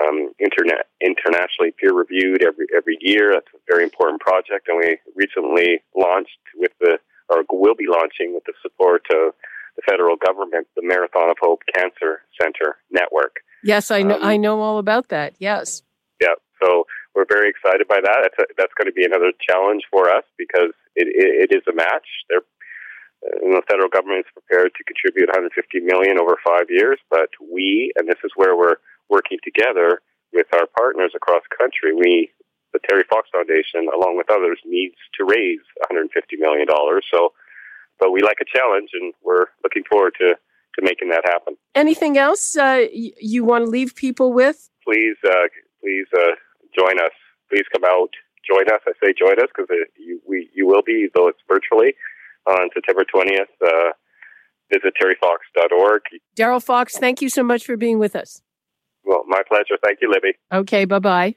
um, 0.00 0.32
internet 0.38 0.86
internationally 1.00 1.72
peer 1.78 1.92
reviewed 1.92 2.42
every 2.42 2.66
every 2.76 2.98
year. 3.00 3.32
That's 3.32 3.52
a 3.54 3.58
very 3.68 3.84
important 3.84 4.20
project, 4.20 4.68
and 4.68 4.78
we 4.78 4.98
recently 5.14 5.82
launched 5.94 6.38
with 6.56 6.72
the 6.80 6.98
or 7.28 7.44
will 7.50 7.74
be 7.74 7.86
launching 7.88 8.34
with 8.34 8.44
the 8.44 8.52
support 8.62 9.06
of 9.10 9.32
the 9.76 9.82
federal 9.88 10.16
government, 10.16 10.66
the 10.76 10.82
Marathon 10.82 11.30
of 11.30 11.36
Hope 11.40 11.62
Cancer 11.74 12.20
Center 12.40 12.76
Network. 12.90 13.36
Yes, 13.62 13.90
I 13.90 14.02
know. 14.02 14.16
Um, 14.16 14.22
I 14.22 14.36
know 14.36 14.60
all 14.60 14.78
about 14.78 15.08
that. 15.08 15.34
Yes. 15.38 15.82
Yeah. 16.20 16.36
So 16.62 16.86
we're 17.14 17.26
very 17.28 17.48
excited 17.48 17.88
by 17.88 18.00
that. 18.02 18.18
That's, 18.22 18.38
a, 18.38 18.54
that's 18.56 18.72
going 18.78 18.86
to 18.86 18.92
be 18.92 19.04
another 19.04 19.32
challenge 19.40 19.82
for 19.90 20.10
us 20.10 20.24
because 20.38 20.72
it, 20.94 21.08
it, 21.08 21.50
it 21.50 21.56
is 21.56 21.62
a 21.68 21.74
match. 21.74 22.06
They're, 22.28 22.44
the 23.24 23.62
federal 23.68 23.88
government 23.88 24.26
is 24.26 24.32
prepared 24.32 24.72
to 24.76 24.84
contribute 24.84 25.32
150 25.32 25.80
million 25.80 26.20
over 26.20 26.36
five 26.44 26.68
years, 26.68 27.00
but 27.10 27.32
we, 27.40 27.92
and 27.96 28.08
this 28.08 28.20
is 28.24 28.32
where 28.36 28.56
we're 28.56 28.76
working 29.08 29.38
together 29.42 30.00
with 30.32 30.46
our 30.52 30.66
partners 30.76 31.12
across 31.16 31.42
the 31.48 31.56
country, 31.56 31.94
we 31.94 32.30
the 32.74 32.80
Terry 32.90 33.04
Fox 33.08 33.28
Foundation, 33.32 33.86
along 33.94 34.18
with 34.18 34.28
others, 34.30 34.58
needs 34.66 34.96
to 35.16 35.24
raise 35.24 35.62
$150 35.88 36.10
million. 36.38 36.66
So, 37.14 37.32
but 38.00 38.10
we 38.10 38.20
like 38.20 38.38
a 38.42 38.44
challenge, 38.44 38.90
and 38.92 39.14
we're 39.22 39.46
looking 39.62 39.84
forward 39.88 40.14
to, 40.18 40.34
to 40.34 40.82
making 40.82 41.08
that 41.10 41.22
happen. 41.24 41.56
Anything 41.76 42.18
else 42.18 42.56
uh, 42.56 42.84
you 42.92 43.44
want 43.44 43.64
to 43.64 43.70
leave 43.70 43.94
people 43.94 44.32
with? 44.32 44.68
Please, 44.84 45.16
uh, 45.24 45.46
please 45.80 46.06
uh, 46.18 46.34
join 46.76 46.98
us. 46.98 47.14
Please 47.48 47.64
come 47.72 47.84
out, 47.86 48.10
join 48.44 48.66
us. 48.66 48.82
I 48.86 48.92
say 49.02 49.14
join 49.16 49.38
us 49.38 49.48
because 49.54 49.70
you, 49.96 50.20
we, 50.28 50.50
you 50.52 50.66
will 50.66 50.82
be, 50.82 51.06
though 51.14 51.28
it's 51.28 51.38
virtually, 51.48 51.94
on 52.46 52.68
September 52.74 53.04
20th. 53.04 53.46
Uh, 53.64 53.90
visit 54.72 54.94
terryfox.org. 55.00 56.02
Darryl 56.36 56.62
Fox, 56.62 56.96
thank 56.96 57.20
you 57.20 57.28
so 57.28 57.42
much 57.42 57.64
for 57.64 57.76
being 57.76 57.98
with 57.98 58.16
us. 58.16 58.42
Well, 59.04 59.24
my 59.26 59.42
pleasure. 59.46 59.76
Thank 59.84 59.98
you, 60.00 60.10
Libby. 60.10 60.32
Okay, 60.52 60.84
bye 60.84 60.98
bye. 60.98 61.34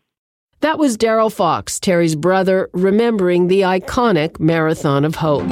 That 0.61 0.79
was 0.79 0.97
Darryl 0.97 1.31
Fox, 1.31 1.79
Terry's 1.79 2.15
brother, 2.15 2.69
remembering 2.73 3.47
the 3.47 3.61
iconic 3.61 4.39
Marathon 4.39 5.05
of 5.05 5.15
Hope. 5.15 5.43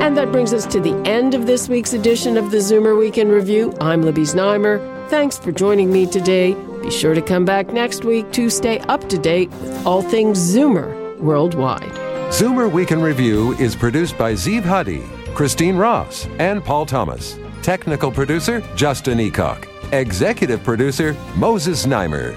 And 0.00 0.16
that 0.16 0.30
brings 0.30 0.52
us 0.52 0.64
to 0.66 0.78
the 0.78 0.94
end 1.08 1.34
of 1.34 1.46
this 1.46 1.68
week's 1.68 1.92
edition 1.92 2.36
of 2.36 2.52
the 2.52 2.58
Zoomer 2.58 2.96
Weekend 2.96 3.32
Review. 3.32 3.74
I'm 3.80 4.02
Libby 4.02 4.22
Znaimer. 4.22 5.08
Thanks 5.08 5.38
for 5.38 5.50
joining 5.50 5.90
me 5.92 6.06
today. 6.06 6.54
Be 6.82 6.90
sure 6.90 7.14
to 7.14 7.22
come 7.22 7.44
back 7.44 7.72
next 7.72 8.04
week 8.04 8.30
to 8.32 8.48
stay 8.48 8.78
up 8.80 9.08
to 9.08 9.18
date 9.18 9.50
with 9.50 9.86
all 9.86 10.02
things 10.02 10.38
Zoomer 10.38 11.18
worldwide. 11.18 12.03
Zoomer 12.34 12.68
Week 12.68 12.90
in 12.90 13.00
Review 13.00 13.52
is 13.58 13.76
produced 13.76 14.18
by 14.18 14.32
Zeev 14.32 14.64
Huddy, 14.64 15.04
Christine 15.36 15.76
Ross, 15.76 16.26
and 16.40 16.64
Paul 16.64 16.84
Thomas. 16.84 17.38
Technical 17.62 18.10
producer, 18.10 18.60
Justin 18.74 19.18
Eacock. 19.18 19.68
Executive 19.92 20.64
producer, 20.64 21.16
Moses 21.36 21.86
Znaimer. 21.86 22.34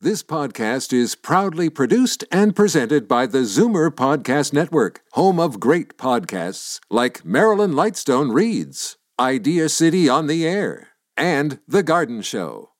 This 0.00 0.22
podcast 0.22 0.92
is 0.92 1.16
proudly 1.16 1.68
produced 1.68 2.22
and 2.30 2.54
presented 2.54 3.08
by 3.08 3.26
the 3.26 3.38
Zoomer 3.38 3.90
Podcast 3.90 4.52
Network, 4.52 5.00
home 5.14 5.40
of 5.40 5.58
great 5.58 5.98
podcasts 5.98 6.78
like 6.88 7.24
Marilyn 7.24 7.72
Lightstone 7.72 8.32
Reads, 8.32 8.98
Idea 9.18 9.68
City 9.68 10.08
on 10.08 10.28
the 10.28 10.46
Air, 10.46 10.90
and 11.16 11.58
The 11.66 11.82
Garden 11.82 12.22
Show. 12.22 12.70